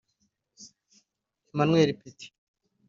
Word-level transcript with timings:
Emmanuel 1.53 1.93
Petit 2.01 2.33